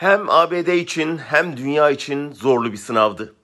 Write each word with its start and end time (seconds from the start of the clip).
Hem 0.00 0.30
ABD 0.30 0.68
için 0.68 1.18
hem 1.18 1.56
dünya 1.56 1.90
için 1.90 2.32
zorlu 2.32 2.72
bir 2.72 2.76
sınavdı. 2.76 3.34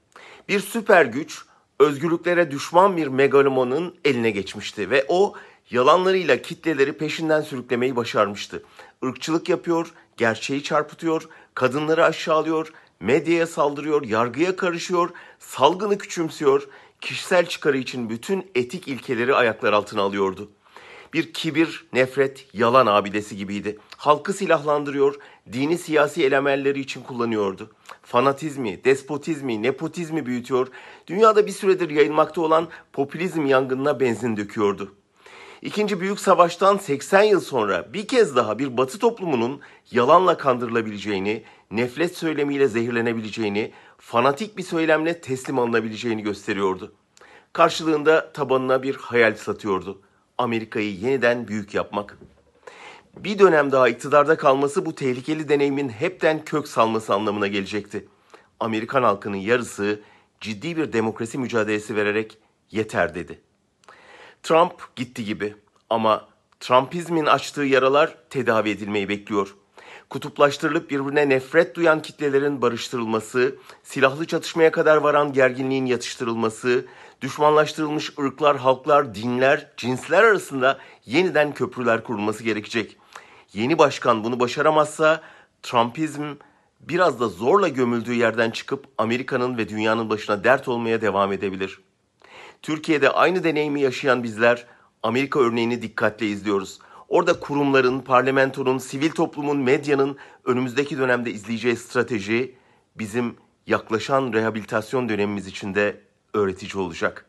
Bir 0.49 0.61
süper 0.61 1.05
güç 1.05 1.43
özgürlüklere 1.81 2.51
düşman 2.51 2.97
bir 2.97 3.07
megalomanın 3.07 3.95
eline 4.05 4.31
geçmişti 4.31 4.91
ve 4.91 5.05
o 5.09 5.35
yalanlarıyla 5.71 6.43
kitleleri 6.43 6.93
peşinden 6.93 7.41
sürüklemeyi 7.41 7.97
başarmıştı. 7.97 8.63
Irkçılık 9.03 9.49
yapıyor, 9.49 9.93
gerçeği 10.17 10.63
çarpıtıyor, 10.63 11.29
kadınları 11.55 12.05
aşağılıyor, 12.05 12.73
medyaya 13.01 13.47
saldırıyor, 13.47 14.05
yargıya 14.05 14.57
karışıyor, 14.57 15.11
salgını 15.39 15.99
küçümsüyor, 15.99 16.69
kişisel 17.01 17.47
çıkarı 17.47 17.79
için 17.79 18.11
bütün 18.11 18.51
etik 18.55 18.89
ilkeleri 18.89 19.35
ayaklar 19.35 19.73
altına 19.73 20.03
alıyordu. 20.03 20.51
Bir 21.13 21.33
kibir, 21.33 21.87
nefret, 21.93 22.47
yalan 22.55 22.87
abidesi 22.87 23.37
gibiydi. 23.37 23.79
Halkı 23.97 24.33
silahlandırıyor, 24.33 25.15
dini 25.53 25.79
siyasi 25.79 26.25
elemelleri 26.25 26.81
için 26.81 27.03
kullanıyordu. 27.03 27.71
Fanatizmi, 28.03 28.85
despotizmi, 28.85 29.63
nepotizmi 29.63 30.27
büyütüyor, 30.27 30.69
dünyada 31.07 31.47
bir 31.47 31.53
süredir 31.53 31.91
yayılmakta 31.91 32.41
olan 32.41 32.69
popülizm 32.93 33.47
yangınına 33.47 34.01
benzin 34.01 34.37
döküyordu. 34.37 34.95
İkinci 35.63 36.01
Büyük 36.01 36.21
Savaş'tan 36.21 36.77
80 36.77 37.23
yıl 37.23 37.41
sonra 37.41 37.93
bir 37.93 38.09
kez 38.09 38.37
daha 38.37 38.59
bir 38.59 38.77
Batı 38.77 38.99
toplumunun 38.99 39.61
yalanla 39.91 40.37
kandırılabileceğini, 40.37 41.45
nefret 41.71 42.17
söylemiyle 42.17 42.69
zehirlenebileceğini, 42.69 43.73
fanatik 43.99 44.57
bir 44.59 44.63
söylemle 44.63 45.21
teslim 45.21 45.59
alınabileceğini 45.59 46.23
gösteriyordu. 46.23 46.95
Karşılığında 47.53 48.33
tabanına 48.33 48.83
bir 48.83 48.95
hayal 48.95 49.35
satıyordu. 49.35 50.01
Amerika'yı 50.39 50.95
yeniden 50.95 51.49
büyük 51.49 51.75
yapmak. 51.75 52.19
Bir 53.17 53.39
dönem 53.39 53.73
daha 53.73 53.89
iktidarda 53.89 54.37
kalması 54.37 54.87
bu 54.87 54.95
tehlikeli 54.95 55.49
deneyimin 55.49 55.89
hepten 55.89 56.45
kök 56.45 56.69
salması 56.69 57.15
anlamına 57.15 57.47
gelecekti. 57.47 58.09
Amerikan 58.61 59.03
halkının 59.03 59.37
yarısı 59.37 60.01
ciddi 60.41 60.77
bir 60.77 60.93
demokrasi 60.93 61.39
mücadelesi 61.39 61.97
vererek 61.97 62.39
yeter 62.71 63.15
dedi. 63.15 63.41
Trump 64.43 64.97
gitti 64.97 65.25
gibi 65.25 65.55
ama 65.91 66.29
Trumpizmin 66.61 67.27
açtığı 67.27 67.63
yaralar 67.63 68.17
tedavi 68.31 68.71
edilmeyi 68.71 69.09
bekliyor. 69.09 69.57
Kutuplaştırılıp 70.11 70.91
birbirine 70.91 71.29
nefret 71.29 71.75
duyan 71.75 72.03
kitlelerin 72.03 72.63
barıştırılması, 72.63 73.55
silahlı 73.83 74.27
çatışmaya 74.27 74.73
kadar 74.73 74.97
varan 74.97 75.33
gerginliğin 75.33 75.87
yatıştırılması, 75.87 76.85
düşmanlaştırılmış 77.21 78.13
ırklar, 78.19 78.57
halklar, 78.57 79.15
dinler, 79.15 79.71
cinsler 79.77 80.25
arasında 80.25 80.79
yeniden 81.07 81.55
köprüler 81.55 82.05
kurulması 82.05 82.45
gerekecek. 82.45 82.97
Yeni 83.53 83.79
başkan 83.79 84.25
bunu 84.25 84.41
başaramazsa 84.41 85.23
Trumpizm 85.63 86.35
biraz 86.81 87.21
da 87.21 87.29
zorla 87.29 87.69
gömüldüğü 87.69 88.15
yerden 88.15 88.51
çıkıp 88.51 88.85
Amerika'nın 88.99 89.59
ve 89.59 89.69
dünyanın 89.69 90.11
başına 90.11 90.45
dert 90.45 90.69
olmaya 90.69 91.01
devam 91.01 91.33
edebilir. 91.33 91.81
Türkiye'de 92.63 93.11
aynı 93.11 93.45
deneyimi 93.45 93.81
yaşayan 93.81 94.23
bizler 94.23 94.67
Amerika 95.03 95.41
örneğini 95.41 95.83
dikkatle 95.83 96.27
izliyoruz. 96.27 96.79
Orada 97.09 97.41
kurumların, 97.41 98.01
parlamentonun, 98.01 98.79
sivil 98.79 99.11
toplumun, 99.11 99.57
medyanın 99.57 100.17
önümüzdeki 100.45 100.99
dönemde 100.99 101.31
izleyeceği 101.31 101.77
strateji 101.77 102.55
bizim 102.99 103.37
yaklaşan 103.67 104.33
rehabilitasyon 104.33 105.09
dönemimiz 105.09 105.47
için 105.47 105.75
de 105.75 106.01
öğretici 106.35 106.83
olacak. 106.83 107.26